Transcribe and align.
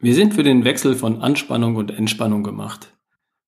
Wir 0.00 0.14
sind 0.14 0.34
für 0.34 0.44
den 0.44 0.64
Wechsel 0.64 0.94
von 0.94 1.22
Anspannung 1.22 1.74
und 1.74 1.90
Entspannung 1.90 2.44
gemacht. 2.44 2.96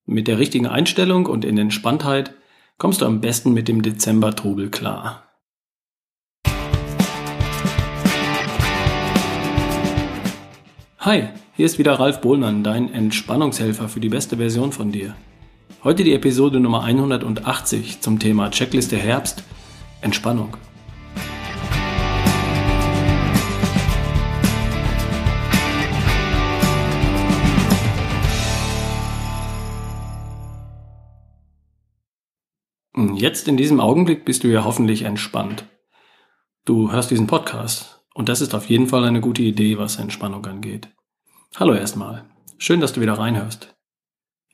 Mit 0.05 0.27
der 0.27 0.41
richtigen 0.41 0.67
Einstellung 0.67 1.27
und 1.27 1.45
in 1.45 1.57
Entspanntheit 1.57 2.35
kommst 2.77 3.03
du 3.03 3.07
am 3.07 3.21
besten 3.21 3.55
mit 3.55 3.69
dem 3.69 3.83
Dezember-Trubel 3.83 4.69
klar. 4.69 5.29
Hi, 10.99 11.29
hier 11.55 11.67
ist 11.67 11.79
wieder 11.79 11.93
Ralf 12.01 12.21
Bohlmann, 12.21 12.65
dein 12.65 12.93
Entspannungshelfer 12.93 13.89
für 13.89 14.01
die 14.01 14.09
beste 14.09 14.39
Version 14.39 14.73
von 14.73 14.91
dir. 14.91 15.15
Heute 15.85 16.03
die 16.03 16.15
Episode 16.15 16.59
Nummer 16.59 16.83
180 16.83 18.01
zum 18.01 18.19
Thema 18.19 18.51
Checkliste 18.51 18.97
Herbst, 18.97 19.45
Entspannung. 20.01 20.57
Jetzt 33.09 33.49
in 33.49 33.57
diesem 33.57 33.81
Augenblick 33.81 34.25
bist 34.25 34.45
du 34.45 34.49
ja 34.49 34.65
hoffentlich 34.65 35.03
entspannt. 35.03 35.65
Du 36.65 36.93
hörst 36.93 37.11
diesen 37.11 37.27
Podcast 37.27 38.05
und 38.15 38.29
das 38.29 38.41
ist 38.41 38.55
auf 38.55 38.69
jeden 38.69 38.87
Fall 38.87 39.05
eine 39.05 39.21
gute 39.21 39.43
Idee, 39.43 39.79
was 39.79 39.97
Entspannung 39.97 40.45
angeht. 40.47 40.89
Hallo 41.57 41.75
erstmal. 41.75 42.27
Schön, 42.59 42.81
dass 42.81 42.93
du 42.93 43.01
wieder 43.01 43.15
reinhörst. 43.15 43.75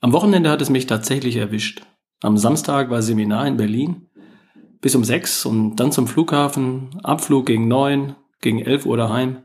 Am 0.00 0.12
Wochenende 0.12 0.50
hat 0.50 0.62
es 0.62 0.70
mich 0.70 0.86
tatsächlich 0.86 1.36
erwischt. 1.36 1.82
Am 2.22 2.38
Samstag 2.38 2.90
war 2.90 3.02
Seminar 3.02 3.46
in 3.46 3.56
Berlin 3.56 4.08
bis 4.80 4.94
um 4.94 5.02
sechs 5.02 5.44
und 5.44 5.76
dann 5.76 5.90
zum 5.90 6.06
Flughafen, 6.06 7.00
Abflug 7.02 7.46
gegen 7.46 7.66
neun, 7.66 8.14
gegen 8.40 8.60
elf 8.60 8.86
Uhr 8.86 8.96
daheim. 8.96 9.42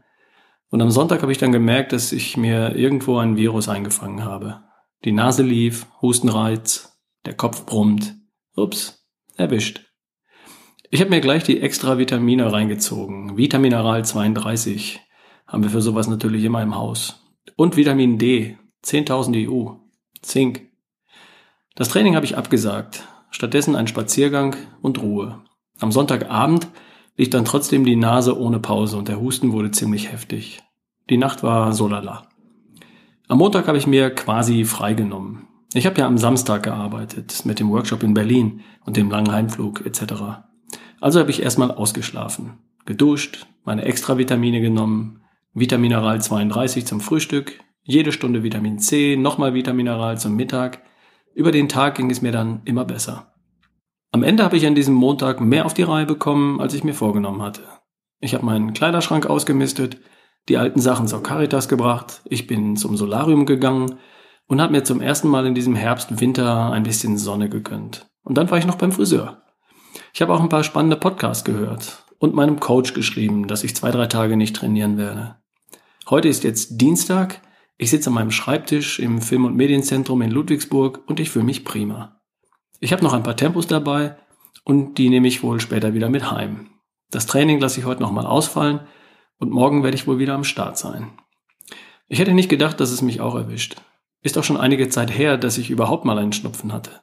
Und 0.69 0.81
am 0.81 0.91
Sonntag 0.91 1.23
habe 1.23 1.31
ich 1.31 1.39
dann 1.39 1.51
gemerkt, 1.51 1.93
dass 1.93 2.11
ich 2.11 2.37
mir 2.37 2.75
irgendwo 2.75 3.17
ein 3.17 3.35
Virus 3.37 3.67
eingefangen 3.67 4.23
habe. 4.23 4.61
Die 5.03 5.11
Nase 5.11 5.41
lief, 5.41 5.87
Hustenreiz, 6.01 7.01
der 7.25 7.33
Kopf 7.33 7.65
brummt, 7.65 8.15
Ups, 8.55 9.00
erwischt. 9.37 9.85
Ich 10.89 10.99
habe 10.99 11.09
mir 11.09 11.21
gleich 11.21 11.43
die 11.43 11.61
extra 11.61 11.97
Vitamine 11.97 12.51
reingezogen. 12.51 13.37
Vitamineral 13.37 14.03
32 14.03 14.99
haben 15.47 15.63
wir 15.63 15.69
für 15.69 15.81
sowas 15.81 16.07
natürlich 16.07 16.43
immer 16.43 16.61
im 16.61 16.75
Haus. 16.75 17.23
Und 17.55 17.77
Vitamin 17.77 18.17
D, 18.17 18.57
10.000 18.83 19.49
EU. 19.49 19.73
Zink. 20.21 20.69
Das 21.75 21.89
Training 21.89 22.15
habe 22.15 22.25
ich 22.25 22.37
abgesagt. 22.37 23.07
Stattdessen 23.29 23.75
ein 23.75 23.87
Spaziergang 23.87 24.55
und 24.81 25.01
Ruhe. 25.01 25.41
Am 25.79 25.91
Sonntagabend 25.91 26.67
lief 27.15 27.29
dann 27.29 27.45
trotzdem 27.45 27.85
die 27.85 27.95
Nase 27.95 28.37
ohne 28.37 28.59
Pause 28.59 28.97
und 28.97 29.07
der 29.07 29.19
Husten 29.19 29.51
wurde 29.51 29.71
ziemlich 29.71 30.11
heftig. 30.11 30.61
Die 31.09 31.17
Nacht 31.17 31.43
war 31.43 31.73
so 31.73 31.87
lala. 31.87 32.27
Am 33.27 33.37
Montag 33.37 33.67
habe 33.67 33.77
ich 33.77 33.87
mir 33.87 34.09
quasi 34.13 34.65
freigenommen. 34.65 35.47
Ich 35.73 35.85
habe 35.85 35.99
ja 35.99 36.05
am 36.05 36.17
Samstag 36.17 36.63
gearbeitet 36.63 37.45
mit 37.45 37.59
dem 37.59 37.71
Workshop 37.71 38.03
in 38.03 38.13
Berlin 38.13 38.61
und 38.85 38.97
dem 38.97 39.09
langen 39.09 39.31
Heimflug 39.31 39.85
etc. 39.85 40.43
Also 40.99 41.19
habe 41.19 41.31
ich 41.31 41.41
erstmal 41.41 41.71
ausgeschlafen, 41.71 42.57
geduscht, 42.85 43.47
meine 43.63 43.85
Extravitamine 43.85 44.59
genommen, 44.59 45.21
Vitamineral 45.53 46.21
32 46.21 46.85
zum 46.85 46.99
Frühstück, 46.99 47.61
jede 47.83 48.11
Stunde 48.11 48.43
Vitamin 48.43 48.79
C, 48.79 49.15
nochmal 49.15 49.53
Vitamineral 49.53 50.19
zum 50.19 50.35
Mittag. 50.35 50.81
Über 51.33 51.53
den 51.53 51.69
Tag 51.69 51.95
ging 51.95 52.11
es 52.11 52.21
mir 52.21 52.33
dann 52.33 52.61
immer 52.65 52.83
besser. 52.83 53.33
Am 54.11 54.23
Ende 54.23 54.43
habe 54.43 54.57
ich 54.57 54.67
an 54.67 54.75
diesem 54.75 54.93
Montag 54.93 55.39
mehr 55.39 55.65
auf 55.65 55.73
die 55.73 55.83
Reihe 55.83 56.05
bekommen, 56.05 56.59
als 56.59 56.73
ich 56.73 56.83
mir 56.83 56.93
vorgenommen 56.93 57.41
hatte. 57.41 57.63
Ich 58.19 58.33
habe 58.33 58.45
meinen 58.45 58.73
Kleiderschrank 58.73 59.25
ausgemistet, 59.25 60.01
die 60.49 60.57
alten 60.57 60.81
Sachen 60.81 61.07
zur 61.07 61.23
Caritas 61.23 61.69
gebracht, 61.69 62.21
ich 62.25 62.45
bin 62.45 62.75
zum 62.75 62.97
Solarium 62.97 63.45
gegangen 63.45 63.99
und 64.47 64.61
habe 64.61 64.73
mir 64.73 64.83
zum 64.83 65.01
ersten 65.01 65.27
Mal 65.29 65.45
in 65.45 65.55
diesem 65.55 65.75
Herbst, 65.75 66.19
Winter 66.19 66.71
ein 66.71 66.83
bisschen 66.83 67.17
Sonne 67.17 67.49
gegönnt. 67.49 68.07
Und 68.23 68.37
dann 68.37 68.49
war 68.51 68.57
ich 68.57 68.65
noch 68.65 68.75
beim 68.75 68.91
Friseur. 68.91 69.41
Ich 70.13 70.21
habe 70.21 70.33
auch 70.33 70.41
ein 70.41 70.49
paar 70.49 70.63
spannende 70.63 70.97
Podcasts 70.97 71.43
gehört 71.43 72.05
und 72.19 72.35
meinem 72.35 72.59
Coach 72.59 72.93
geschrieben, 72.93 73.47
dass 73.47 73.63
ich 73.63 73.75
zwei, 73.75 73.91
drei 73.91 74.07
Tage 74.07 74.37
nicht 74.37 74.55
trainieren 74.55 74.97
werde. 74.97 75.37
Heute 76.09 76.27
ist 76.27 76.43
jetzt 76.43 76.81
Dienstag. 76.81 77.41
Ich 77.77 77.89
sitze 77.89 78.09
an 78.09 78.15
meinem 78.15 78.31
Schreibtisch 78.31 78.99
im 78.99 79.21
Film- 79.21 79.45
und 79.45 79.55
Medienzentrum 79.55 80.21
in 80.21 80.31
Ludwigsburg 80.31 81.01
und 81.07 81.19
ich 81.19 81.29
fühle 81.29 81.45
mich 81.45 81.65
prima. 81.65 82.21
Ich 82.79 82.93
habe 82.93 83.03
noch 83.03 83.13
ein 83.13 83.23
paar 83.23 83.37
Tempos 83.37 83.67
dabei 83.67 84.17
und 84.63 84.97
die 84.97 85.09
nehme 85.09 85.27
ich 85.27 85.43
wohl 85.43 85.59
später 85.59 85.93
wieder 85.93 86.09
mit 86.09 86.31
heim. 86.31 86.69
Das 87.09 87.25
Training 87.25 87.59
lasse 87.59 87.79
ich 87.79 87.85
heute 87.85 88.01
nochmal 88.01 88.25
ausfallen 88.25 88.81
und 89.37 89.51
morgen 89.51 89.83
werde 89.83 89.95
ich 89.95 90.07
wohl 90.07 90.19
wieder 90.19 90.33
am 90.33 90.43
Start 90.43 90.77
sein. 90.77 91.11
Ich 92.07 92.19
hätte 92.19 92.33
nicht 92.33 92.49
gedacht, 92.49 92.79
dass 92.79 92.91
es 92.91 93.01
mich 93.01 93.21
auch 93.21 93.35
erwischt. 93.35 93.81
Ist 94.21 94.37
auch 94.37 94.43
schon 94.43 94.57
einige 94.57 94.89
Zeit 94.89 95.15
her, 95.17 95.37
dass 95.37 95.57
ich 95.57 95.69
überhaupt 95.69 96.05
mal 96.05 96.17
einen 96.17 96.33
Schnupfen 96.33 96.73
hatte. 96.73 97.01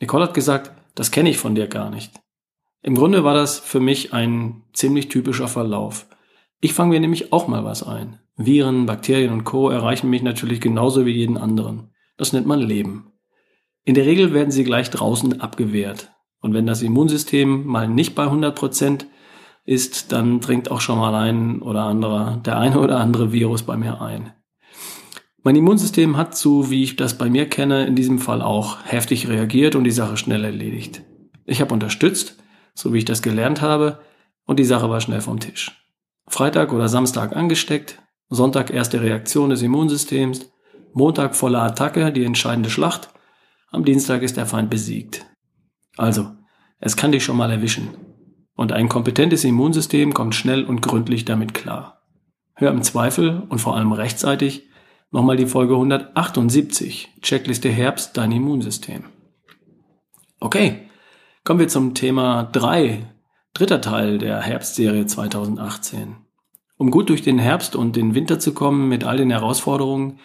Nicole 0.00 0.24
hat 0.24 0.34
gesagt, 0.34 0.72
das 0.94 1.10
kenne 1.10 1.30
ich 1.30 1.38
von 1.38 1.54
dir 1.54 1.66
gar 1.66 1.90
nicht. 1.90 2.12
Im 2.82 2.94
Grunde 2.94 3.24
war 3.24 3.34
das 3.34 3.58
für 3.58 3.80
mich 3.80 4.12
ein 4.12 4.62
ziemlich 4.72 5.08
typischer 5.08 5.48
Verlauf. 5.48 6.06
Ich 6.60 6.72
fange 6.72 6.90
mir 6.90 7.00
nämlich 7.00 7.32
auch 7.32 7.48
mal 7.48 7.64
was 7.64 7.82
ein. 7.82 8.20
Viren, 8.36 8.86
Bakterien 8.86 9.32
und 9.32 9.44
Co. 9.44 9.68
erreichen 9.70 10.10
mich 10.10 10.22
natürlich 10.22 10.60
genauso 10.60 11.04
wie 11.06 11.10
jeden 11.10 11.36
anderen. 11.36 11.90
Das 12.16 12.32
nennt 12.32 12.46
man 12.46 12.60
Leben. 12.60 13.12
In 13.84 13.94
der 13.94 14.06
Regel 14.06 14.34
werden 14.34 14.50
sie 14.50 14.64
gleich 14.64 14.90
draußen 14.90 15.40
abgewehrt. 15.40 16.12
Und 16.40 16.54
wenn 16.54 16.66
das 16.66 16.82
Immunsystem 16.82 17.66
mal 17.66 17.88
nicht 17.88 18.14
bei 18.14 18.24
100 18.24 18.54
Prozent 18.54 19.06
ist, 19.64 20.12
dann 20.12 20.40
dringt 20.40 20.70
auch 20.70 20.80
schon 20.80 20.98
mal 20.98 21.14
ein 21.14 21.62
oder 21.62 21.84
anderer, 21.84 22.40
der 22.44 22.58
eine 22.58 22.78
oder 22.78 23.00
andere 23.00 23.32
Virus 23.32 23.62
bei 23.62 23.76
mir 23.76 24.00
ein. 24.00 24.32
Mein 25.44 25.56
Immunsystem 25.56 26.16
hat, 26.16 26.36
so 26.36 26.70
wie 26.70 26.82
ich 26.82 26.96
das 26.96 27.16
bei 27.16 27.30
mir 27.30 27.48
kenne, 27.48 27.86
in 27.86 27.94
diesem 27.94 28.18
Fall 28.18 28.42
auch 28.42 28.78
heftig 28.84 29.28
reagiert 29.28 29.76
und 29.76 29.84
die 29.84 29.92
Sache 29.92 30.16
schnell 30.16 30.44
erledigt. 30.44 31.02
Ich 31.46 31.60
habe 31.60 31.72
unterstützt, 31.72 32.36
so 32.74 32.92
wie 32.92 32.98
ich 32.98 33.04
das 33.04 33.22
gelernt 33.22 33.62
habe, 33.62 34.00
und 34.46 34.58
die 34.58 34.64
Sache 34.64 34.90
war 34.90 35.00
schnell 35.00 35.20
vom 35.20 35.40
Tisch. 35.40 35.72
Freitag 36.26 36.72
oder 36.72 36.88
Samstag 36.88 37.36
angesteckt, 37.36 38.02
Sonntag 38.28 38.70
erste 38.70 39.00
Reaktion 39.00 39.50
des 39.50 39.62
Immunsystems, 39.62 40.50
Montag 40.92 41.36
volle 41.36 41.60
Attacke, 41.60 42.12
die 42.12 42.24
entscheidende 42.24 42.70
Schlacht, 42.70 43.10
am 43.70 43.84
Dienstag 43.84 44.22
ist 44.22 44.36
der 44.36 44.46
Feind 44.46 44.70
besiegt. 44.70 45.26
Also, 45.96 46.32
es 46.80 46.96
kann 46.96 47.12
dich 47.12 47.24
schon 47.24 47.36
mal 47.36 47.50
erwischen. 47.50 47.88
Und 48.54 48.72
ein 48.72 48.88
kompetentes 48.88 49.44
Immunsystem 49.44 50.14
kommt 50.14 50.34
schnell 50.34 50.64
und 50.64 50.80
gründlich 50.80 51.24
damit 51.24 51.54
klar. 51.54 52.02
Hör 52.54 52.72
im 52.72 52.82
Zweifel 52.82 53.42
und 53.48 53.60
vor 53.60 53.76
allem 53.76 53.92
rechtzeitig 53.92 54.67
nochmal 55.10 55.36
die 55.36 55.46
Folge 55.46 55.74
178, 55.74 57.08
Checkliste 57.22 57.68
Herbst, 57.70 58.16
dein 58.16 58.32
Immunsystem. 58.32 59.04
Okay, 60.40 60.88
kommen 61.44 61.60
wir 61.60 61.68
zum 61.68 61.94
Thema 61.94 62.44
3, 62.44 63.14
dritter 63.54 63.80
Teil 63.80 64.18
der 64.18 64.40
Herbstserie 64.40 65.06
2018. 65.06 66.16
Um 66.76 66.90
gut 66.90 67.08
durch 67.08 67.22
den 67.22 67.38
Herbst 67.38 67.74
und 67.74 67.96
den 67.96 68.14
Winter 68.14 68.38
zu 68.38 68.54
kommen 68.54 68.88
mit 68.88 69.04
all 69.04 69.16
den 69.16 69.30
Herausforderungen, 69.30 70.20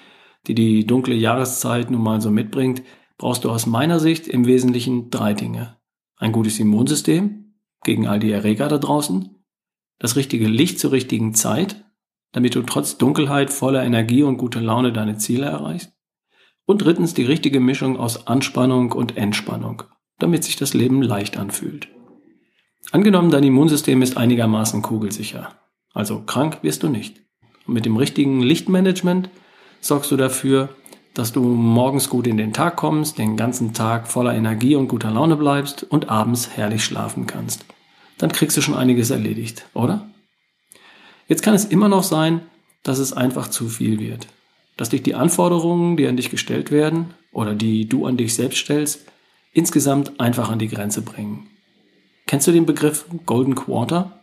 die 0.45 0.53
die 0.53 0.85
dunkle 0.85 1.15
Jahreszeit 1.15 1.89
nun 1.89 2.03
mal 2.03 2.21
so 2.21 2.29
mitbringt, 2.29 2.83
brauchst 3.17 3.44
du 3.44 3.50
aus 3.50 3.65
meiner 3.65 4.00
Sicht 4.00 4.27
im 4.27 4.45
Wesentlichen 4.45 5.09
drei 5.09 5.33
Dinge. 5.33 5.77
Ein 6.17 6.31
gutes 6.31 6.59
Immunsystem 6.59 7.55
gegen 7.83 8.07
all 8.07 8.19
die 8.19 8.31
Erreger 8.31 8.67
da 8.67 8.77
draußen, 8.77 9.44
das 10.00 10.15
richtige 10.15 10.47
Licht 10.47 10.79
zur 10.79 10.91
richtigen 10.91 11.33
Zeit, 11.33 11.82
damit 12.33 12.55
du 12.55 12.63
trotz 12.63 12.97
Dunkelheit 12.97 13.51
voller 13.51 13.83
Energie 13.83 14.23
und 14.23 14.38
guter 14.38 14.59
Laune 14.59 14.91
deine 14.91 15.17
Ziele 15.17 15.45
erreichst. 15.45 15.94
Und 16.66 16.83
drittens 16.83 17.13
die 17.13 17.23
richtige 17.23 17.59
Mischung 17.59 17.97
aus 17.97 18.27
Anspannung 18.27 18.91
und 18.91 19.16
Entspannung, 19.16 19.83
damit 20.19 20.44
sich 20.44 20.55
das 20.55 20.73
Leben 20.73 21.01
leicht 21.01 21.38
anfühlt. 21.38 21.88
Angenommen, 22.91 23.31
dein 23.31 23.44
Immunsystem 23.44 24.01
ist 24.01 24.17
einigermaßen 24.17 24.81
kugelsicher, 24.81 25.53
also 25.94 26.21
krank 26.21 26.59
wirst 26.61 26.83
du 26.83 26.89
nicht. 26.89 27.21
Und 27.66 27.75
mit 27.75 27.85
dem 27.85 27.97
richtigen 27.97 28.41
Lichtmanagement 28.41 29.29
sorgst 29.79 30.11
du 30.11 30.17
dafür, 30.17 30.69
dass 31.13 31.31
du 31.31 31.44
morgens 31.44 32.09
gut 32.09 32.27
in 32.27 32.38
den 32.38 32.53
Tag 32.53 32.75
kommst, 32.75 33.18
den 33.18 33.38
ganzen 33.38 33.74
Tag 33.74 34.07
voller 34.07 34.33
Energie 34.33 34.75
und 34.75 34.88
guter 34.88 35.12
Laune 35.12 35.36
bleibst 35.36 35.83
und 35.83 36.09
abends 36.09 36.50
herrlich 36.56 36.83
schlafen 36.83 37.27
kannst. 37.27 37.65
Dann 38.18 38.31
kriegst 38.31 38.57
du 38.57 38.62
schon 38.62 38.75
einiges 38.75 39.12
erledigt, 39.12 39.68
oder? 39.74 40.09
Jetzt 41.33 41.41
kann 41.41 41.56
es 41.56 41.65
immer 41.65 41.89
noch 41.89 42.03
sein, 42.03 42.41
dass 42.83 43.00
es 43.00 43.12
einfach 43.12 43.47
zu 43.47 43.68
viel 43.68 44.00
wird. 44.00 44.27
Dass 44.77 44.89
dich 44.89 45.01
die 45.01 45.15
Anforderungen, 45.15 45.97
die 45.97 46.06
an 46.06 46.15
dich 46.15 46.30
gestellt 46.30 46.69
werden 46.69 47.15
oder 47.31 47.56
die 47.56 47.89
du 47.89 48.06
an 48.06 48.18
dich 48.18 48.35
selbst 48.35 48.59
stellst, 48.59 49.07
insgesamt 49.51 50.19
einfach 50.19 50.51
an 50.51 50.59
die 50.59 50.68
Grenze 50.68 51.01
bringen. 51.01 51.47
Kennst 52.27 52.45
du 52.45 52.51
den 52.51 52.68
Begriff 52.68 53.07
Golden 53.25 53.56
Quarter? 53.56 54.19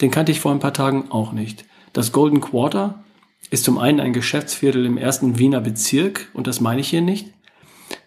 Den 0.00 0.10
kannte 0.10 0.32
ich 0.32 0.40
vor 0.40 0.50
ein 0.50 0.58
paar 0.58 0.74
Tagen 0.74 1.12
auch 1.12 1.30
nicht. 1.30 1.64
Das 1.92 2.10
Golden 2.10 2.40
Quarter 2.40 3.04
ist 3.50 3.62
zum 3.62 3.78
einen 3.78 4.00
ein 4.00 4.12
Geschäftsviertel 4.12 4.84
im 4.84 4.98
ersten 4.98 5.38
Wiener 5.38 5.60
Bezirk 5.60 6.28
und 6.34 6.48
das 6.48 6.60
meine 6.60 6.80
ich 6.80 6.88
hier 6.88 7.02
nicht. 7.02 7.28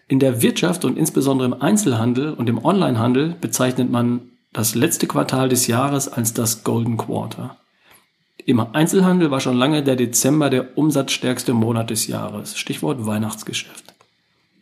In 0.08 0.18
der 0.18 0.42
Wirtschaft 0.42 0.84
und 0.84 0.98
insbesondere 0.98 1.48
im 1.48 1.62
Einzelhandel 1.62 2.34
und 2.34 2.50
im 2.50 2.62
Onlinehandel 2.62 3.34
bezeichnet 3.40 3.90
man 3.90 4.32
das 4.52 4.74
letzte 4.74 5.06
Quartal 5.06 5.48
des 5.48 5.68
Jahres 5.68 6.06
als 6.08 6.34
das 6.34 6.64
Golden 6.64 6.98
Quarter. 6.98 7.56
Im 8.46 8.60
Einzelhandel 8.60 9.32
war 9.32 9.40
schon 9.40 9.56
lange 9.56 9.82
der 9.82 9.96
Dezember 9.96 10.50
der 10.50 10.78
umsatzstärkste 10.78 11.52
Monat 11.52 11.90
des 11.90 12.06
Jahres. 12.06 12.56
Stichwort 12.56 13.04
Weihnachtsgeschäft. 13.04 13.92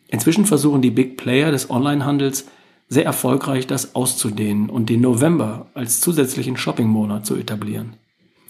Inzwischen 0.07 0.47
versuchen 0.47 0.81
die 0.81 0.89
Big 0.89 1.17
Player 1.17 1.51
des 1.51 1.69
Onlinehandels 1.69 2.47
sehr 2.89 3.05
erfolgreich 3.05 3.67
das 3.67 3.93
auszudehnen 3.93 4.71
und 4.71 4.89
den 4.89 5.01
November 5.01 5.67
als 5.75 6.01
zusätzlichen 6.01 6.57
Shoppingmonat 6.57 7.27
zu 7.27 7.35
etablieren. 7.35 7.93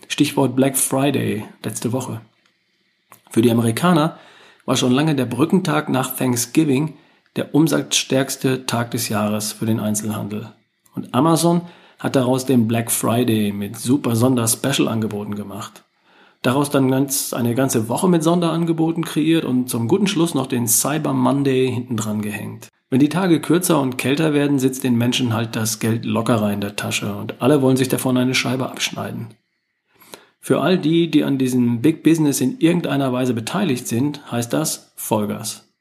Stichwort 0.08 0.56
Black 0.56 0.78
Friday 0.78 1.44
letzte 1.66 1.92
Woche. 1.92 2.22
Für 3.30 3.42
die 3.42 3.52
Amerikaner 3.52 4.18
war 4.66 4.78
schon 4.78 4.94
lange 4.94 5.16
der 5.16 5.26
Brückentag 5.26 5.90
nach 5.90 6.16
Thanksgiving 6.16 6.94
der 7.36 7.54
umsatzstärkste 7.54 8.66
Tag 8.68 8.92
des 8.92 9.10
Jahres 9.10 9.52
für 9.52 9.66
den 9.66 9.82
Einzelhandel. 9.82 10.54
Und 10.96 11.14
Amazon 11.14 11.62
hat 12.06 12.16
daraus 12.16 12.46
den 12.46 12.68
Black 12.68 12.92
Friday 12.92 13.52
mit 13.52 13.78
super 13.78 14.16
Sonder-Special-Angeboten 14.16 15.34
gemacht. 15.34 15.86
Daraus 16.44 16.70
dann 16.70 16.92
ganz, 16.92 17.34
eine 17.34 17.56
ganze 17.56 17.90
Woche 17.90 18.08
mit 18.08 18.22
Sonderangeboten 18.22 19.04
kreiert 19.04 19.44
und 19.44 19.72
zum 19.72 19.88
guten 19.88 20.06
Schluss 20.06 20.36
noch 20.36 20.46
den 20.46 20.68
Cyber 20.68 21.14
Monday 21.14 21.68
hinten 21.68 21.98
dran 21.98 22.22
gehängt. 22.22 22.70
Wenn 22.92 23.00
die 23.00 23.10
Tage 23.10 23.42
kürzer 23.42 23.82
und 23.82 23.98
kälter 23.98 24.36
werden, 24.36 24.60
sitzt 24.60 24.84
den 24.84 25.00
Menschen 25.00 25.34
halt 25.34 25.56
das 25.56 25.80
Geld 25.80 26.06
lockerer 26.06 26.54
in 26.54 26.62
der 26.62 26.76
Tasche 26.76 27.16
und 27.16 27.42
alle 27.42 27.64
wollen 27.64 27.76
sich 27.76 27.90
davon 27.90 28.18
eine 28.18 28.36
Scheibe 28.36 28.70
abschneiden. 28.70 29.30
Für 30.40 30.62
all 30.62 30.78
die, 30.78 31.10
die 31.10 31.24
an 31.24 31.40
diesem 31.40 31.82
Big 31.82 32.04
Business 32.04 32.40
in 32.40 32.60
irgendeiner 32.60 33.14
Weise 33.14 33.34
beteiligt 33.34 33.88
sind, 33.88 34.32
heißt 34.32 34.54
das 34.54 34.94
Vollgas. 34.96 35.74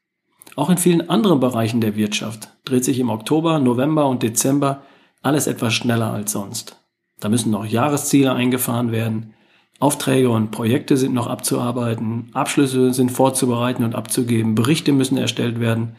Auch 0.55 0.71
in 0.71 0.79
vielen 0.79 1.07
anderen 1.07 1.39
Bereichen 1.39 1.81
der 1.81 1.95
Wirtschaft 1.95 2.49
dreht 2.63 2.83
sich 2.83 2.97
im 2.97 3.11
Oktober, 3.11 3.59
November 3.59 4.07
und 4.07 4.23
Dezember 4.23 4.81
alles 5.25 5.47
etwas 5.47 5.73
schneller 5.73 6.11
als 6.13 6.31
sonst. 6.31 6.77
Da 7.19 7.29
müssen 7.29 7.51
noch 7.51 7.65
Jahresziele 7.65 8.33
eingefahren 8.33 8.91
werden, 8.91 9.33
Aufträge 9.79 10.29
und 10.29 10.51
Projekte 10.51 10.95
sind 10.95 11.13
noch 11.13 11.27
abzuarbeiten, 11.27 12.29
Abschlüsse 12.33 12.93
sind 12.93 13.11
vorzubereiten 13.11 13.83
und 13.83 13.95
abzugeben, 13.95 14.55
Berichte 14.55 14.93
müssen 14.93 15.17
erstellt 15.17 15.59
werden. 15.59 15.95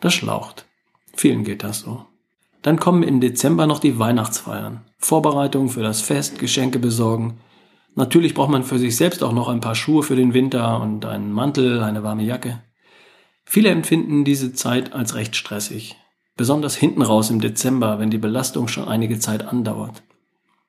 Das 0.00 0.14
schlaucht. 0.14 0.66
Vielen 1.14 1.44
geht 1.44 1.62
das 1.62 1.80
so. 1.80 2.06
Dann 2.62 2.80
kommen 2.80 3.02
im 3.02 3.20
Dezember 3.20 3.66
noch 3.66 3.78
die 3.78 3.98
Weihnachtsfeiern, 3.98 4.80
Vorbereitungen 4.98 5.68
für 5.68 5.82
das 5.82 6.00
Fest, 6.00 6.38
Geschenke 6.38 6.78
besorgen. 6.78 7.38
Natürlich 7.94 8.34
braucht 8.34 8.50
man 8.50 8.64
für 8.64 8.78
sich 8.78 8.96
selbst 8.96 9.22
auch 9.22 9.32
noch 9.32 9.48
ein 9.48 9.60
paar 9.60 9.74
Schuhe 9.74 10.02
für 10.02 10.16
den 10.16 10.32
Winter 10.34 10.80
und 10.80 11.04
einen 11.04 11.30
Mantel, 11.30 11.82
eine 11.82 12.02
warme 12.02 12.24
Jacke. 12.24 12.62
Viele 13.44 13.68
empfinden 13.68 14.24
diese 14.24 14.54
Zeit 14.54 14.92
als 14.92 15.14
recht 15.14 15.36
stressig. 15.36 15.96
Besonders 16.36 16.74
hinten 16.74 17.02
raus 17.02 17.30
im 17.30 17.40
Dezember, 17.40 17.98
wenn 17.98 18.10
die 18.10 18.18
Belastung 18.18 18.66
schon 18.68 18.88
einige 18.88 19.18
Zeit 19.18 19.46
andauert. 19.46 20.02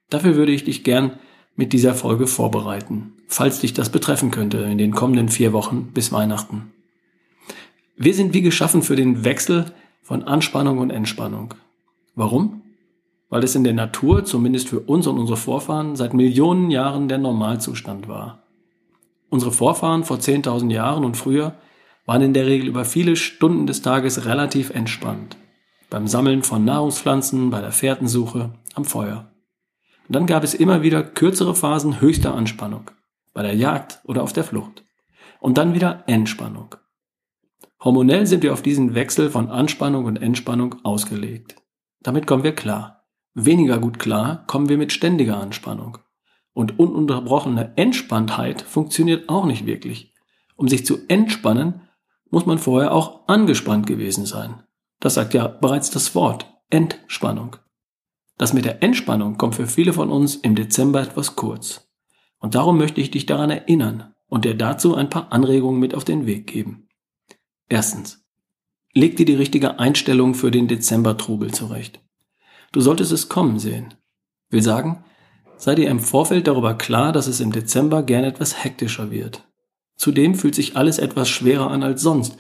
Dafür 0.10 0.36
würde 0.36 0.52
ich 0.52 0.66
dich 0.66 0.84
gern 0.84 1.14
mit 1.56 1.72
dieser 1.72 1.94
Folge 1.94 2.28
vorbereiten, 2.28 3.14
falls 3.28 3.60
dich 3.60 3.74
das 3.74 3.90
betreffen 3.90 4.32
könnte 4.32 4.58
in 4.58 4.78
den 4.78 4.92
kommenden 4.92 5.30
vier 5.30 5.54
Wochen 5.54 5.92
bis 5.94 6.12
Weihnachten. 6.12 6.74
Wir 7.96 8.14
sind 8.14 8.34
wie 8.34 8.42
geschaffen 8.42 8.82
für 8.82 8.96
den 8.96 9.24
Wechsel 9.24 9.72
von 10.02 10.24
Anspannung 10.24 10.80
und 10.80 10.90
Entspannung. 10.90 11.54
Warum? 12.16 12.62
Weil 13.30 13.44
es 13.44 13.56
in 13.56 13.64
der 13.64 13.74
Natur, 13.74 14.26
zumindest 14.26 14.68
für 14.68 14.82
uns 14.82 15.08
und 15.08 15.18
unsere 15.18 15.38
Vorfahren, 15.38 15.96
seit 15.96 16.14
Millionen 16.14 16.72
Jahren 16.72 17.08
der 17.08 17.20
Normalzustand 17.20 18.08
war. 18.08 18.44
Unsere 19.30 19.52
Vorfahren 19.52 20.04
vor 20.04 20.18
10.000 20.18 20.72
Jahren 20.72 21.06
und 21.06 21.18
früher 21.18 21.56
waren 22.06 22.22
in 22.22 22.34
der 22.34 22.48
Regel 22.48 22.68
über 22.68 22.84
viele 22.84 23.16
Stunden 23.16 23.66
des 23.66 23.82
Tages 23.82 24.26
relativ 24.26 24.70
entspannt 24.72 25.38
beim 25.94 26.08
Sammeln 26.08 26.42
von 26.42 26.66
Nahrungspflanzen, 26.66 27.52
bei 27.52 27.62
der 27.62 27.72
Fährtensuche, 27.72 28.52
am 28.74 28.84
Feuer. 28.84 29.32
Und 30.08 30.16
dann 30.16 30.26
gab 30.26 30.44
es 30.44 30.56
immer 30.56 30.82
wieder 30.82 31.04
kürzere 31.04 31.54
Phasen 31.54 32.02
höchster 32.02 32.34
Anspannung, 32.34 32.90
bei 33.32 33.44
der 33.44 33.54
Jagd 33.54 34.00
oder 34.04 34.24
auf 34.24 34.34
der 34.34 34.44
Flucht. 34.44 34.84
Und 35.40 35.60
dann 35.60 35.76
wieder 35.76 36.04
Entspannung. 36.08 36.74
Hormonell 37.84 38.26
sind 38.26 38.42
wir 38.42 38.54
auf 38.54 38.64
diesen 38.64 38.96
Wechsel 38.96 39.30
von 39.30 39.52
Anspannung 39.52 40.06
und 40.06 40.20
Entspannung 40.20 40.78
ausgelegt. 40.84 41.58
Damit 42.02 42.26
kommen 42.26 42.44
wir 42.44 42.56
klar. 42.56 43.04
Weniger 43.36 43.78
gut 43.78 44.00
klar 44.00 44.46
kommen 44.48 44.70
wir 44.70 44.80
mit 44.80 44.94
ständiger 44.94 45.40
Anspannung. 45.40 46.00
Und 46.54 46.80
ununterbrochene 46.80 47.74
Entspanntheit 47.76 48.64
funktioniert 48.64 49.30
auch 49.30 49.46
nicht 49.46 49.68
wirklich. 49.68 50.12
Um 50.56 50.68
sich 50.68 50.88
zu 50.88 51.08
entspannen, 51.08 51.82
muss 52.32 52.48
man 52.48 52.58
vorher 52.58 52.94
auch 52.94 53.28
angespannt 53.28 53.86
gewesen 53.86 54.26
sein. 54.26 54.64
Das 55.04 55.16
sagt 55.16 55.34
ja 55.34 55.50
bereits 55.50 55.92
das 55.92 56.16
Wort 56.16 56.50
Entspannung. 56.70 57.58
Das 58.38 58.54
mit 58.54 58.64
der 58.64 58.82
Entspannung 58.82 59.36
kommt 59.36 59.56
für 59.56 59.68
viele 59.68 59.92
von 59.92 60.10
uns 60.10 60.36
im 60.36 60.56
Dezember 60.56 61.02
etwas 61.02 61.36
kurz. 61.36 61.92
Und 62.40 62.56
darum 62.56 62.78
möchte 62.78 63.02
ich 63.02 63.12
dich 63.12 63.26
daran 63.26 63.50
erinnern 63.50 64.14
und 64.28 64.46
dir 64.46 64.56
dazu 64.56 64.96
ein 64.96 65.10
paar 65.10 65.34
Anregungen 65.34 65.82
mit 65.82 65.94
auf 65.94 66.06
den 66.06 66.26
Weg 66.26 66.48
geben. 66.48 66.88
Erstens. 67.68 68.24
Leg 68.94 69.18
dir 69.18 69.26
die 69.26 69.36
richtige 69.36 69.78
Einstellung 69.78 70.36
für 70.36 70.52
den 70.52 70.70
Dezember-Trubel 70.70 71.52
zurecht. 71.52 72.00
Du 72.72 72.80
solltest 72.80 73.12
es 73.12 73.28
kommen 73.28 73.60
sehen. 73.60 73.96
Will 74.52 74.62
sagen, 74.62 75.04
sei 75.58 75.76
dir 75.76 75.90
im 75.90 76.00
Vorfeld 76.00 76.48
darüber 76.48 76.76
klar, 76.76 77.12
dass 77.12 77.28
es 77.28 77.42
im 77.42 77.52
Dezember 77.52 78.04
gern 78.04 78.24
etwas 78.24 78.64
hektischer 78.64 79.12
wird. 79.12 79.46
Zudem 79.98 80.34
fühlt 80.34 80.56
sich 80.56 80.78
alles 80.78 80.98
etwas 80.98 81.28
schwerer 81.28 81.70
an 81.72 81.84
als 81.84 82.02
sonst, 82.02 82.38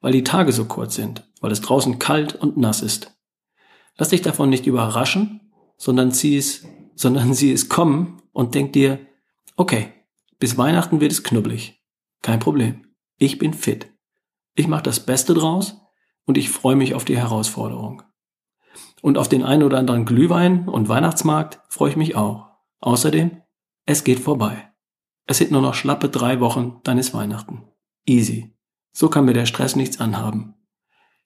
weil 0.00 0.12
die 0.12 0.24
Tage 0.24 0.52
so 0.52 0.64
kurz 0.64 0.94
sind, 0.94 1.28
weil 1.40 1.52
es 1.52 1.60
draußen 1.60 1.98
kalt 1.98 2.34
und 2.34 2.56
nass 2.56 2.82
ist. 2.82 3.16
Lass 3.96 4.10
dich 4.10 4.22
davon 4.22 4.50
nicht 4.50 4.66
überraschen, 4.66 5.52
sondern 5.76 6.12
zieh 6.12 6.36
es, 6.36 6.66
sondern 6.94 7.34
sieh 7.34 7.52
es 7.52 7.68
kommen 7.68 8.22
und 8.32 8.54
denk 8.54 8.72
dir, 8.72 8.98
okay, 9.56 9.92
bis 10.38 10.58
Weihnachten 10.58 11.00
wird 11.00 11.12
es 11.12 11.22
knubbelig. 11.22 11.82
Kein 12.22 12.40
Problem. 12.40 12.86
Ich 13.18 13.38
bin 13.38 13.54
fit. 13.54 13.92
Ich 14.54 14.68
mache 14.68 14.82
das 14.82 15.00
Beste 15.00 15.34
draus 15.34 15.76
und 16.24 16.36
ich 16.36 16.50
freue 16.50 16.76
mich 16.76 16.94
auf 16.94 17.04
die 17.04 17.16
Herausforderung. 17.16 18.02
Und 19.02 19.18
auf 19.18 19.28
den 19.28 19.42
einen 19.42 19.62
oder 19.62 19.78
anderen 19.78 20.04
Glühwein 20.04 20.68
und 20.68 20.88
Weihnachtsmarkt 20.88 21.60
freue 21.68 21.90
ich 21.90 21.96
mich 21.96 22.16
auch. 22.16 22.48
Außerdem, 22.80 23.42
es 23.84 24.04
geht 24.04 24.20
vorbei. 24.20 24.72
Es 25.26 25.38
sind 25.38 25.50
nur 25.50 25.62
noch 25.62 25.74
schlappe 25.74 26.08
drei 26.08 26.40
Wochen, 26.40 26.80
dann 26.84 26.98
ist 26.98 27.14
Weihnachten. 27.14 27.64
Easy. 28.06 28.55
So 28.98 29.10
kann 29.10 29.26
mir 29.26 29.34
der 29.34 29.44
Stress 29.44 29.76
nichts 29.76 30.00
anhaben. 30.00 30.54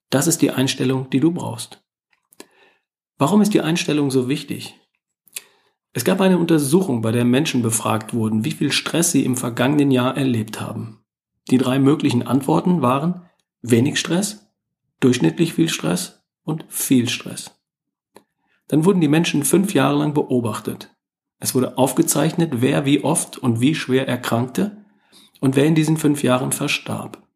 Das 0.09 0.27
ist 0.27 0.43
die 0.43 0.51
Einstellung, 0.51 1.09
die 1.09 1.21
du 1.21 1.31
brauchst. 1.31 1.81
Warum 3.17 3.43
ist 3.43 3.55
die 3.55 3.61
Einstellung 3.61 4.11
so 4.11 4.29
wichtig? 4.29 4.75
Es 5.93 6.05
gab 6.05 6.21
eine 6.21 6.39
Untersuchung, 6.39 7.01
bei 7.01 7.13
der 7.13 7.25
Menschen 7.25 7.63
befragt 7.63 8.13
wurden, 8.13 8.45
wie 8.45 8.51
viel 8.51 8.73
Stress 8.73 9.13
sie 9.13 9.25
im 9.25 9.37
vergangenen 9.37 9.93
Jahr 9.93 10.17
erlebt 10.17 10.61
haben. 10.61 11.05
Die 11.49 11.59
drei 11.59 11.79
möglichen 11.79 12.27
Antworten 12.27 12.83
waren 12.83 13.31
wenig 13.63 14.01
Stress, 14.01 14.51
durchschnittlich 14.99 15.55
viel 15.55 15.69
Stress 15.69 16.25
und 16.43 16.65
viel 16.69 17.09
Stress. 17.09 17.53
Dann 18.67 18.85
wurden 18.85 19.01
die 19.01 19.07
Menschen 19.07 19.45
fünf 19.45 19.75
Jahre 19.75 19.97
lang 19.97 20.13
beobachtet. 20.13 20.93
Es 21.39 21.55
wurde 21.55 21.79
aufgezeichnet, 21.79 22.51
wer 22.63 22.85
wie 22.85 23.05
oft 23.05 23.39
und 23.39 23.61
wie 23.61 23.77
schwer 23.77 24.09
erkrankte 24.09 24.85
und 25.39 25.55
wer 25.55 25.67
in 25.67 25.77
diesen 25.77 25.99
fünf 25.99 26.25
Jahren 26.25 26.51
verstarb. 26.51 27.30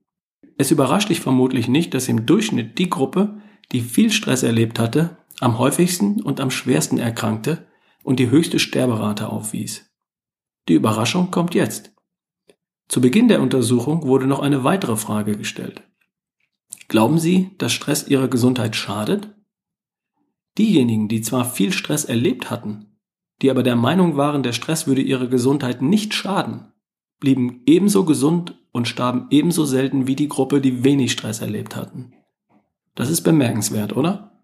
Es 0.56 0.70
überrascht 0.70 1.08
dich 1.08 1.20
vermutlich 1.20 1.68
nicht, 1.68 1.94
dass 1.94 2.08
im 2.08 2.26
Durchschnitt 2.26 2.78
die 2.78 2.90
Gruppe, 2.90 3.40
die 3.72 3.80
viel 3.80 4.10
Stress 4.10 4.42
erlebt 4.42 4.78
hatte, 4.78 5.18
am 5.40 5.58
häufigsten 5.58 6.22
und 6.22 6.40
am 6.40 6.50
schwersten 6.50 6.98
erkrankte 6.98 7.66
und 8.02 8.20
die 8.20 8.30
höchste 8.30 8.58
Sterberate 8.58 9.28
aufwies. 9.28 9.90
Die 10.68 10.74
Überraschung 10.74 11.30
kommt 11.30 11.54
jetzt. 11.54 11.92
Zu 12.88 13.00
Beginn 13.00 13.28
der 13.28 13.40
Untersuchung 13.40 14.06
wurde 14.06 14.26
noch 14.26 14.40
eine 14.40 14.62
weitere 14.62 14.96
Frage 14.96 15.36
gestellt. 15.36 15.82
Glauben 16.88 17.18
Sie, 17.18 17.50
dass 17.58 17.72
Stress 17.72 18.06
Ihrer 18.06 18.28
Gesundheit 18.28 18.76
schadet? 18.76 19.34
Diejenigen, 20.58 21.08
die 21.08 21.22
zwar 21.22 21.44
viel 21.44 21.72
Stress 21.72 22.04
erlebt 22.04 22.50
hatten, 22.50 22.94
die 23.42 23.50
aber 23.50 23.62
der 23.62 23.76
Meinung 23.76 24.16
waren, 24.16 24.42
der 24.42 24.52
Stress 24.52 24.86
würde 24.86 25.02
ihrer 25.02 25.26
Gesundheit 25.26 25.82
nicht 25.82 26.14
schaden, 26.14 26.72
blieben 27.18 27.62
ebenso 27.66 28.04
gesund 28.04 28.63
und 28.74 28.88
starben 28.88 29.28
ebenso 29.30 29.64
selten 29.64 30.08
wie 30.08 30.16
die 30.16 30.28
Gruppe, 30.28 30.60
die 30.60 30.82
wenig 30.82 31.12
Stress 31.12 31.40
erlebt 31.40 31.76
hatten. 31.76 32.12
Das 32.96 33.08
ist 33.08 33.22
bemerkenswert, 33.22 33.96
oder? 33.96 34.42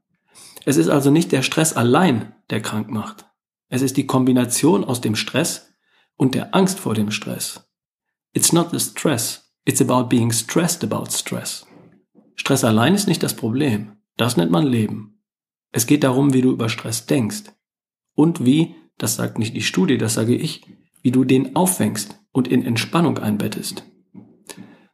Es 0.64 0.76
ist 0.76 0.88
also 0.88 1.10
nicht 1.10 1.32
der 1.32 1.42
Stress 1.42 1.72
allein, 1.72 2.32
der 2.48 2.62
krank 2.62 2.90
macht. 2.90 3.26
Es 3.68 3.82
ist 3.82 3.96
die 3.96 4.06
Kombination 4.06 4.84
aus 4.84 5.00
dem 5.00 5.16
Stress 5.16 5.72
und 6.16 6.36
der 6.36 6.54
Angst 6.54 6.78
vor 6.78 6.94
dem 6.94 7.10
Stress. 7.10 7.68
It's 8.32 8.52
not 8.52 8.70
the 8.70 8.78
stress, 8.78 9.52
it's 9.64 9.82
about 9.82 10.08
being 10.08 10.30
stressed 10.30 10.84
about 10.84 11.10
stress. 11.10 11.66
Stress 12.36 12.62
allein 12.62 12.94
ist 12.94 13.08
nicht 13.08 13.24
das 13.24 13.34
Problem. 13.34 13.96
Das 14.16 14.36
nennt 14.36 14.52
man 14.52 14.64
Leben. 14.64 15.24
Es 15.72 15.88
geht 15.88 16.04
darum, 16.04 16.32
wie 16.32 16.42
du 16.42 16.52
über 16.52 16.68
Stress 16.68 17.06
denkst. 17.06 17.50
Und 18.14 18.44
wie, 18.44 18.76
das 18.96 19.16
sagt 19.16 19.40
nicht 19.40 19.56
die 19.56 19.62
Studie, 19.62 19.98
das 19.98 20.14
sage 20.14 20.36
ich, 20.36 20.64
wie 21.02 21.10
du 21.10 21.24
den 21.24 21.56
auffängst 21.56 22.20
und 22.30 22.46
in 22.46 22.64
Entspannung 22.64 23.18
einbettest. 23.18 23.84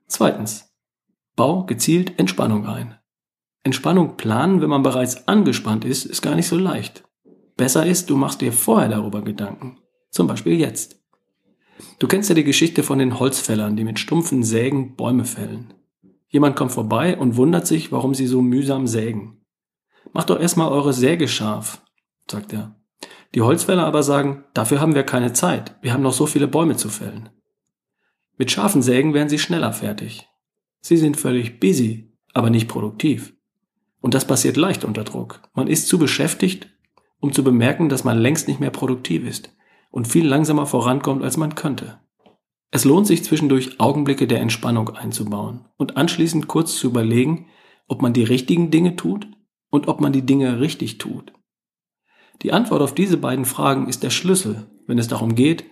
Zweitens. 0.07 0.73
Bau 1.35 1.65
gezielt 1.65 2.19
Entspannung 2.19 2.67
ein. 2.67 2.99
Entspannung 3.63 4.17
planen, 4.17 4.61
wenn 4.61 4.71
man 4.71 4.83
bereits 4.83 5.27
angespannt 5.27 5.85
ist, 5.85 6.05
ist 6.05 6.23
gar 6.23 6.37
nicht 6.37 6.47
so 6.47 6.57
leicht. 6.57 7.05
Besser 7.57 7.85
ist, 7.85 8.11
du 8.11 8.17
machst 8.17 8.41
dir 8.41 8.53
vorher 8.53 8.89
darüber 8.89 9.23
Gedanken. 9.23 9.79
Zum 10.11 10.27
Beispiel 10.27 10.59
jetzt. 10.59 11.01
Du 11.99 12.07
kennst 12.07 12.29
ja 12.29 12.35
die 12.35 12.45
Geschichte 12.45 12.83
von 12.83 12.99
den 12.99 13.19
Holzfällern, 13.19 13.77
die 13.77 13.85
mit 13.85 13.99
stumpfen 13.99 14.43
Sägen 14.43 14.95
Bäume 14.97 15.25
fällen. 15.25 15.75
Jemand 16.29 16.57
kommt 16.57 16.73
vorbei 16.73 17.19
und 17.19 17.37
wundert 17.37 17.67
sich, 17.67 17.93
warum 17.93 18.15
sie 18.15 18.27
so 18.27 18.43
mühsam 18.43 18.87
sägen. 18.87 19.45
Macht 20.13 20.31
doch 20.31 20.41
erstmal 20.41 20.71
eure 20.71 20.93
Säge 20.93 21.29
scharf, 21.29 21.83
sagt 22.31 22.53
er. 22.53 22.77
Die 23.35 23.43
Holzfäller 23.43 23.85
aber 23.85 24.03
sagen, 24.03 24.45
dafür 24.55 24.81
haben 24.81 24.95
wir 24.95 25.03
keine 25.03 25.33
Zeit, 25.33 25.77
wir 25.83 25.93
haben 25.93 26.03
noch 26.03 26.13
so 26.13 26.27
viele 26.27 26.49
Bäume 26.49 26.77
zu 26.77 26.89
fällen. 26.89 27.31
Mit 28.39 28.51
scharfen 28.51 28.83
Sägen 28.83 29.15
werden 29.15 29.29
sie 29.29 29.39
schneller 29.39 29.73
fertig. 29.73 30.29
Sie 30.81 30.97
sind 30.97 31.17
völlig 31.17 31.59
busy, 31.59 32.13
aber 32.35 32.51
nicht 32.51 32.69
produktiv. 32.69 33.35
Und 34.01 34.15
das 34.15 34.27
passiert 34.27 34.57
leicht 34.57 34.85
unter 34.85 35.05
Druck. 35.05 35.41
Man 35.55 35.69
ist 35.69 35.89
zu 35.89 35.99
beschäftigt, 35.99 36.69
um 37.19 37.33
zu 37.33 37.43
bemerken, 37.43 37.89
dass 37.89 38.05
man 38.05 38.19
längst 38.19 38.47
nicht 38.47 38.61
mehr 38.61 38.71
produktiv 38.71 39.27
ist 39.27 39.51
und 39.91 40.07
viel 40.07 40.27
langsamer 40.27 40.67
vorankommt, 40.67 41.25
als 41.25 41.37
man 41.37 41.55
könnte. 41.55 41.99
Es 42.71 42.85
lohnt 42.85 43.07
sich 43.07 43.25
zwischendurch 43.25 43.81
Augenblicke 43.81 44.27
der 44.27 44.41
Entspannung 44.41 44.91
einzubauen 44.91 45.65
und 45.77 45.97
anschließend 45.97 46.47
kurz 46.47 46.77
zu 46.77 46.89
überlegen, 46.89 47.47
ob 47.89 48.03
man 48.03 48.13
die 48.13 48.25
richtigen 48.25 48.71
Dinge 48.71 48.97
tut 48.97 49.29
und 49.71 49.89
ob 49.89 50.01
man 50.01 50.13
die 50.13 50.27
Dinge 50.27 50.61
richtig 50.61 50.99
tut. 50.99 51.33
Die 52.43 52.53
Antwort 52.53 52.83
auf 52.83 52.95
diese 52.95 53.17
beiden 53.17 53.45
Fragen 53.45 53.89
ist 53.89 54.03
der 54.03 54.11
Schlüssel, 54.11 54.67
wenn 54.87 54.99
es 54.99 55.09
darum 55.09 55.35
geht, 55.35 55.65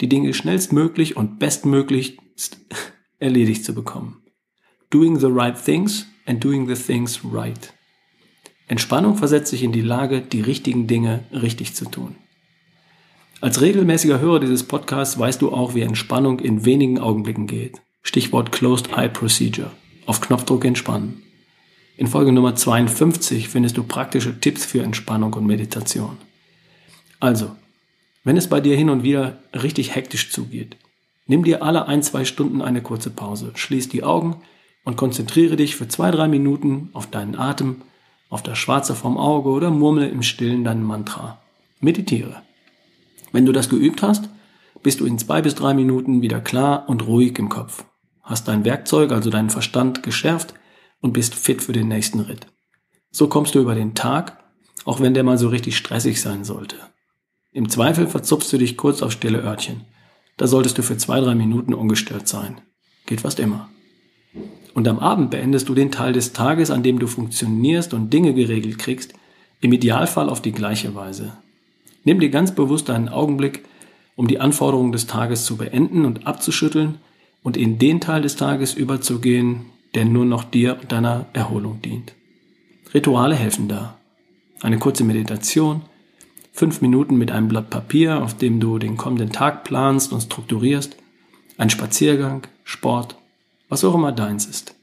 die 0.00 0.08
Dinge 0.08 0.34
schnellstmöglich 0.34 1.16
und 1.16 1.38
bestmöglich 1.38 2.18
erledigt 3.18 3.64
zu 3.64 3.74
bekommen. 3.74 4.22
Doing 4.90 5.18
the 5.18 5.28
right 5.28 5.56
things 5.62 6.06
and 6.26 6.42
doing 6.42 6.66
the 6.66 6.80
things 6.80 7.20
right. 7.24 7.72
Entspannung 8.66 9.16
versetzt 9.16 9.50
sich 9.50 9.62
in 9.62 9.72
die 9.72 9.80
Lage, 9.80 10.20
die 10.20 10.40
richtigen 10.40 10.86
Dinge 10.86 11.24
richtig 11.32 11.74
zu 11.74 11.86
tun. 11.86 12.16
Als 13.40 13.60
regelmäßiger 13.60 14.20
Hörer 14.20 14.40
dieses 14.40 14.64
Podcasts 14.64 15.18
weißt 15.18 15.40
du 15.40 15.50
auch, 15.52 15.74
wie 15.74 15.80
Entspannung 15.80 16.40
in 16.40 16.64
wenigen 16.64 16.98
Augenblicken 16.98 17.46
geht. 17.46 17.80
Stichwort 18.02 18.52
Closed 18.52 18.90
Eye 18.96 19.08
Procedure. 19.08 19.70
Auf 20.06 20.20
Knopfdruck 20.20 20.64
entspannen. 20.64 21.22
In 21.96 22.06
Folge 22.06 22.32
Nummer 22.32 22.54
52 22.54 23.48
findest 23.48 23.76
du 23.76 23.82
praktische 23.82 24.40
Tipps 24.40 24.64
für 24.64 24.82
Entspannung 24.82 25.32
und 25.34 25.46
Meditation. 25.46 26.16
Also, 27.18 27.50
wenn 28.24 28.36
es 28.36 28.48
bei 28.48 28.60
dir 28.60 28.76
hin 28.76 28.90
und 28.90 29.02
wieder 29.02 29.38
richtig 29.54 29.94
hektisch 29.94 30.30
zugeht, 30.30 30.76
nimm 31.26 31.44
dir 31.44 31.62
alle 31.62 31.88
ein, 31.88 32.02
zwei 32.02 32.24
Stunden 32.24 32.62
eine 32.62 32.82
kurze 32.82 33.10
Pause, 33.10 33.52
schließ 33.54 33.88
die 33.88 34.04
Augen 34.04 34.42
und 34.84 34.96
konzentriere 34.96 35.56
dich 35.56 35.76
für 35.76 35.88
zwei, 35.88 36.10
drei 36.10 36.28
Minuten 36.28 36.90
auf 36.92 37.06
deinen 37.08 37.36
Atem, 37.36 37.82
auf 38.28 38.42
das 38.42 38.58
Schwarze 38.58 38.94
vom 38.94 39.16
Auge 39.18 39.50
oder 39.50 39.70
murmle 39.70 40.08
im 40.08 40.22
Stillen 40.22 40.64
dein 40.64 40.82
Mantra. 40.82 41.40
Meditiere. 41.80 42.42
Wenn 43.32 43.46
du 43.46 43.52
das 43.52 43.68
geübt 43.68 44.02
hast, 44.02 44.28
bist 44.82 45.00
du 45.00 45.06
in 45.06 45.18
zwei 45.18 45.42
bis 45.42 45.54
drei 45.54 45.74
Minuten 45.74 46.22
wieder 46.22 46.40
klar 46.40 46.88
und 46.88 47.06
ruhig 47.06 47.38
im 47.38 47.48
Kopf, 47.48 47.84
hast 48.22 48.48
dein 48.48 48.64
Werkzeug, 48.64 49.12
also 49.12 49.30
deinen 49.30 49.50
Verstand, 49.50 50.02
geschärft 50.02 50.54
und 51.00 51.12
bist 51.12 51.34
fit 51.34 51.62
für 51.62 51.72
den 51.72 51.88
nächsten 51.88 52.20
Ritt. 52.20 52.46
So 53.10 53.28
kommst 53.28 53.54
du 53.54 53.60
über 53.60 53.74
den 53.74 53.94
Tag, 53.94 54.38
auch 54.84 55.00
wenn 55.00 55.14
der 55.14 55.24
mal 55.24 55.38
so 55.38 55.48
richtig 55.48 55.76
stressig 55.76 56.20
sein 56.20 56.44
sollte. 56.44 56.76
Im 57.52 57.68
Zweifel 57.68 58.06
verzupfst 58.06 58.52
du 58.52 58.58
dich 58.58 58.76
kurz 58.76 59.02
auf 59.02 59.10
stille 59.10 59.42
Örtchen. 59.42 59.82
Da 60.36 60.46
solltest 60.46 60.78
du 60.78 60.82
für 60.82 60.96
zwei, 60.96 61.20
drei 61.20 61.34
Minuten 61.34 61.74
ungestört 61.74 62.28
sein. 62.28 62.60
Geht 63.06 63.22
fast 63.22 63.40
immer. 63.40 63.68
Und 64.72 64.86
am 64.86 65.00
Abend 65.00 65.30
beendest 65.30 65.68
du 65.68 65.74
den 65.74 65.90
Teil 65.90 66.12
des 66.12 66.32
Tages, 66.32 66.70
an 66.70 66.84
dem 66.84 67.00
du 67.00 67.08
funktionierst 67.08 67.92
und 67.92 68.12
Dinge 68.12 68.34
geregelt 68.34 68.78
kriegst, 68.78 69.14
im 69.60 69.72
Idealfall 69.72 70.28
auf 70.28 70.40
die 70.40 70.52
gleiche 70.52 70.94
Weise. 70.94 71.32
Nimm 72.04 72.20
dir 72.20 72.30
ganz 72.30 72.54
bewusst 72.54 72.88
einen 72.88 73.08
Augenblick, 73.08 73.64
um 74.14 74.28
die 74.28 74.38
Anforderungen 74.38 74.92
des 74.92 75.08
Tages 75.08 75.44
zu 75.44 75.56
beenden 75.56 76.04
und 76.04 76.28
abzuschütteln 76.28 76.98
und 77.42 77.56
in 77.56 77.78
den 77.78 78.00
Teil 78.00 78.22
des 78.22 78.36
Tages 78.36 78.74
überzugehen, 78.74 79.66
der 79.96 80.04
nur 80.04 80.24
noch 80.24 80.44
dir 80.44 80.78
und 80.80 80.92
deiner 80.92 81.26
Erholung 81.32 81.82
dient. 81.82 82.14
Rituale 82.94 83.34
helfen 83.34 83.66
da. 83.66 83.98
Eine 84.62 84.78
kurze 84.78 85.02
Meditation, 85.02 85.82
fünf 86.52 86.80
Minuten 86.80 87.16
mit 87.16 87.30
einem 87.30 87.48
Blatt 87.48 87.70
Papier, 87.70 88.22
auf 88.22 88.36
dem 88.36 88.60
du 88.60 88.78
den 88.78 88.96
kommenden 88.96 89.30
Tag 89.30 89.64
planst 89.64 90.12
und 90.12 90.22
strukturierst, 90.22 90.96
ein 91.56 91.70
Spaziergang, 91.70 92.46
Sport, 92.64 93.16
was 93.68 93.84
auch 93.84 93.94
immer 93.94 94.12
deins 94.12 94.46
ist. 94.46 94.74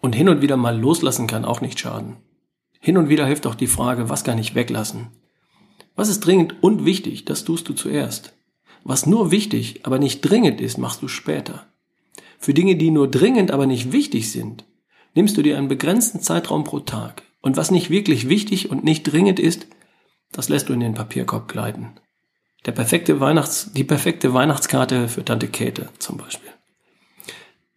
Und 0.00 0.14
hin 0.14 0.28
und 0.28 0.42
wieder 0.42 0.56
mal 0.56 0.78
loslassen 0.78 1.26
kann 1.26 1.44
auch 1.44 1.60
nicht 1.60 1.78
schaden. 1.78 2.16
Hin 2.80 2.96
und 2.96 3.08
wieder 3.08 3.26
hilft 3.26 3.46
auch 3.46 3.54
die 3.54 3.68
Frage, 3.68 4.08
was 4.08 4.24
kann 4.24 4.38
ich 4.38 4.54
weglassen? 4.54 5.08
Was 5.94 6.08
ist 6.08 6.20
dringend 6.20 6.62
und 6.62 6.84
wichtig, 6.84 7.24
das 7.24 7.44
tust 7.44 7.68
du 7.68 7.74
zuerst. 7.74 8.34
Was 8.84 9.06
nur 9.06 9.30
wichtig, 9.30 9.80
aber 9.84 9.98
nicht 9.98 10.20
dringend 10.22 10.60
ist, 10.60 10.78
machst 10.78 11.02
du 11.02 11.08
später. 11.08 11.66
Für 12.38 12.54
Dinge, 12.54 12.74
die 12.74 12.90
nur 12.90 13.08
dringend, 13.08 13.52
aber 13.52 13.66
nicht 13.66 13.92
wichtig 13.92 14.32
sind, 14.32 14.64
nimmst 15.14 15.36
du 15.36 15.42
dir 15.42 15.56
einen 15.56 15.68
begrenzten 15.68 16.20
Zeitraum 16.20 16.64
pro 16.64 16.80
Tag. 16.80 17.22
Und 17.40 17.56
was 17.56 17.70
nicht 17.70 17.90
wirklich 17.90 18.28
wichtig 18.28 18.70
und 18.70 18.82
nicht 18.82 19.04
dringend 19.04 19.38
ist, 19.38 19.66
das 20.32 20.48
lässt 20.48 20.68
du 20.68 20.72
in 20.72 20.80
den 20.80 20.94
Papierkorb 20.94 21.48
gleiten. 21.48 21.92
Der 22.64 22.72
perfekte 22.72 23.20
Weihnachts, 23.20 23.72
die 23.72 23.84
perfekte 23.84 24.34
Weihnachtskarte 24.34 25.08
für 25.08 25.24
Tante 25.24 25.48
Käthe 25.48 25.88
zum 25.98 26.16
Beispiel. 26.16 26.50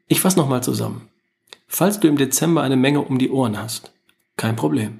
Ich 0.07 0.21
fasse 0.21 0.37
nochmal 0.37 0.63
zusammen. 0.63 1.09
Falls 1.67 1.99
du 1.99 2.07
im 2.07 2.17
Dezember 2.17 2.61
eine 2.61 2.77
Menge 2.77 3.01
um 3.01 3.17
die 3.17 3.31
Ohren 3.31 3.57
hast, 3.57 3.93
kein 4.37 4.55
Problem. 4.55 4.99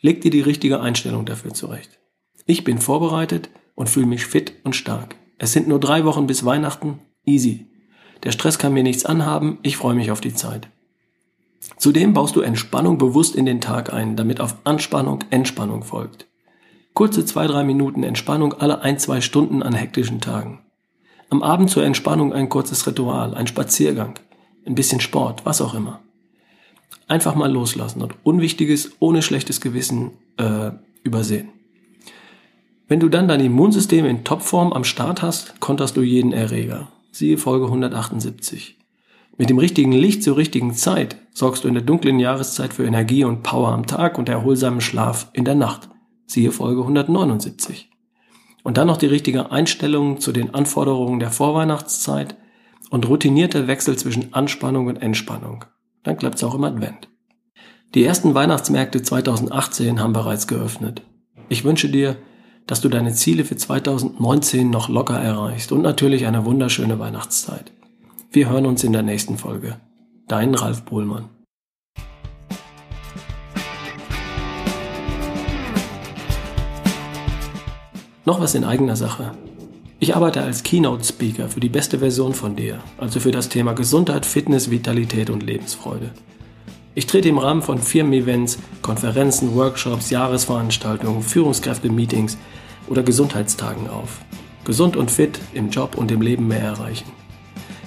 Leg 0.00 0.20
dir 0.20 0.30
die 0.30 0.40
richtige 0.40 0.80
Einstellung 0.80 1.24
dafür 1.24 1.54
zurecht. 1.54 1.98
Ich 2.44 2.64
bin 2.64 2.78
vorbereitet 2.78 3.50
und 3.74 3.88
fühle 3.88 4.06
mich 4.06 4.26
fit 4.26 4.54
und 4.64 4.76
stark. 4.76 5.16
Es 5.38 5.52
sind 5.52 5.68
nur 5.68 5.80
drei 5.80 6.04
Wochen 6.04 6.26
bis 6.26 6.44
Weihnachten. 6.44 7.00
Easy. 7.24 7.66
Der 8.24 8.32
Stress 8.32 8.58
kann 8.58 8.72
mir 8.72 8.82
nichts 8.82 9.04
anhaben. 9.04 9.58
Ich 9.62 9.76
freue 9.76 9.94
mich 9.94 10.10
auf 10.10 10.20
die 10.20 10.34
Zeit. 10.34 10.68
Zudem 11.76 12.12
baust 12.12 12.36
du 12.36 12.40
Entspannung 12.40 12.98
bewusst 12.98 13.36
in 13.36 13.46
den 13.46 13.60
Tag 13.60 13.92
ein, 13.92 14.16
damit 14.16 14.40
auf 14.40 14.56
Anspannung 14.64 15.24
Entspannung 15.30 15.82
folgt. 15.82 16.26
Kurze 16.96 17.26
zwei, 17.26 17.46
drei 17.46 17.62
Minuten 17.62 18.02
Entspannung 18.04 18.54
alle 18.54 18.80
ein, 18.80 18.98
zwei 18.98 19.20
Stunden 19.20 19.62
an 19.62 19.74
hektischen 19.74 20.22
Tagen. 20.22 20.60
Am 21.28 21.42
Abend 21.42 21.68
zur 21.68 21.84
Entspannung 21.84 22.32
ein 22.32 22.48
kurzes 22.48 22.86
Ritual, 22.86 23.34
ein 23.34 23.46
Spaziergang, 23.46 24.18
ein 24.66 24.74
bisschen 24.74 25.00
Sport, 25.00 25.44
was 25.44 25.60
auch 25.60 25.74
immer. 25.74 26.00
Einfach 27.06 27.34
mal 27.34 27.52
loslassen 27.52 28.00
und 28.00 28.14
Unwichtiges 28.22 28.92
ohne 28.98 29.20
schlechtes 29.20 29.60
Gewissen 29.60 30.12
äh, 30.38 30.70
übersehen. 31.02 31.50
Wenn 32.88 33.00
du 33.00 33.10
dann 33.10 33.28
dein 33.28 33.40
Immunsystem 33.40 34.06
in 34.06 34.24
Topform 34.24 34.72
am 34.72 34.84
Start 34.84 35.20
hast, 35.20 35.60
konterst 35.60 35.98
du 35.98 36.00
jeden 36.00 36.32
Erreger. 36.32 36.88
Siehe 37.12 37.36
Folge 37.36 37.66
178. 37.66 38.78
Mit 39.36 39.50
dem 39.50 39.58
richtigen 39.58 39.92
Licht 39.92 40.22
zur 40.22 40.38
richtigen 40.38 40.72
Zeit 40.72 41.18
sorgst 41.34 41.64
du 41.64 41.68
in 41.68 41.74
der 41.74 41.82
dunklen 41.82 42.18
Jahreszeit 42.18 42.72
für 42.72 42.86
Energie 42.86 43.24
und 43.24 43.42
Power 43.42 43.68
am 43.68 43.86
Tag 43.86 44.16
und 44.16 44.30
erholsamen 44.30 44.80
Schlaf 44.80 45.28
in 45.34 45.44
der 45.44 45.56
Nacht. 45.56 45.90
Siehe 46.26 46.52
Folge 46.52 46.82
179. 46.82 47.90
Und 48.62 48.76
dann 48.76 48.88
noch 48.88 48.96
die 48.96 49.06
richtige 49.06 49.52
Einstellung 49.52 50.20
zu 50.20 50.32
den 50.32 50.54
Anforderungen 50.54 51.20
der 51.20 51.30
Vorweihnachtszeit 51.30 52.36
und 52.90 53.08
routinierte 53.08 53.66
Wechsel 53.66 53.96
zwischen 53.96 54.34
Anspannung 54.34 54.88
und 54.88 54.96
Entspannung. 54.96 55.64
Dann 56.02 56.16
klappt's 56.16 56.44
auch 56.44 56.54
im 56.54 56.64
Advent. 56.64 57.08
Die 57.94 58.04
ersten 58.04 58.34
Weihnachtsmärkte 58.34 59.02
2018 59.02 60.00
haben 60.00 60.12
bereits 60.12 60.46
geöffnet. 60.46 61.02
Ich 61.48 61.64
wünsche 61.64 61.88
dir, 61.88 62.16
dass 62.66 62.80
du 62.80 62.88
deine 62.88 63.12
Ziele 63.12 63.44
für 63.44 63.56
2019 63.56 64.68
noch 64.68 64.88
locker 64.88 65.18
erreichst 65.18 65.70
und 65.70 65.82
natürlich 65.82 66.26
eine 66.26 66.44
wunderschöne 66.44 66.98
Weihnachtszeit. 66.98 67.72
Wir 68.30 68.50
hören 68.50 68.66
uns 68.66 68.82
in 68.82 68.92
der 68.92 69.02
nächsten 69.02 69.38
Folge. 69.38 69.80
Dein 70.26 70.54
Ralf 70.54 70.82
Bohlmann. 70.82 71.35
Noch 78.26 78.40
was 78.40 78.56
in 78.56 78.64
eigener 78.64 78.96
Sache. 78.96 79.30
Ich 80.00 80.16
arbeite 80.16 80.42
als 80.42 80.64
Keynote-Speaker 80.64 81.48
für 81.48 81.60
die 81.60 81.68
beste 81.68 82.00
Version 82.00 82.34
von 82.34 82.56
dir, 82.56 82.80
also 82.98 83.20
für 83.20 83.30
das 83.30 83.48
Thema 83.48 83.72
Gesundheit, 83.72 84.26
Fitness, 84.26 84.68
Vitalität 84.68 85.30
und 85.30 85.44
Lebensfreude. 85.44 86.10
Ich 86.96 87.06
trete 87.06 87.28
im 87.28 87.38
Rahmen 87.38 87.62
von 87.62 87.78
Firmen-Events, 87.78 88.58
Konferenzen, 88.82 89.54
Workshops, 89.54 90.10
Jahresveranstaltungen, 90.10 91.22
Führungskräfte-Meetings 91.22 92.36
oder 92.88 93.04
Gesundheitstagen 93.04 93.88
auf. 93.88 94.22
Gesund 94.64 94.96
und 94.96 95.08
fit 95.08 95.38
im 95.54 95.70
Job 95.70 95.96
und 95.96 96.10
im 96.10 96.20
Leben 96.20 96.48
mehr 96.48 96.62
erreichen. 96.62 97.12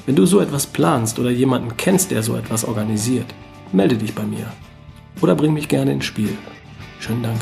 Wenn 0.06 0.16
du 0.16 0.26
so 0.26 0.40
etwas 0.40 0.68
planst 0.68 1.20
oder 1.20 1.32
jemanden 1.32 1.76
kennst, 1.76 2.12
der 2.12 2.24
so 2.24 2.38
etwas 2.38 2.64
organisiert, 2.64 3.28
melde 3.74 3.98
dich 3.98 4.16
bei 4.16 4.24
mir. 4.24 4.50
Oder 5.20 5.36
bring 5.36 5.52
mich 5.52 5.68
gerne 5.68 5.92
ins 5.92 6.06
Spiel. 6.06 6.38
Schönen 7.02 7.24
Dank. 7.24 7.42